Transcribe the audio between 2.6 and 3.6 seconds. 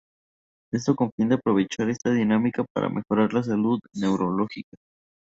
para mejorar la